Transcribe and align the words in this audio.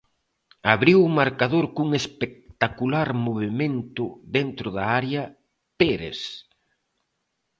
Abriu 0.73 0.99
o 1.07 1.13
marcador 1.19 1.65
cun 1.75 1.89
espectacular 2.01 3.07
movemento 3.27 4.05
dentro 4.35 4.67
da 4.75 4.85
área 5.01 5.23
Pérez. 5.79 6.19